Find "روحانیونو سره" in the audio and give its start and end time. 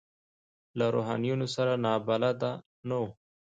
0.95-1.73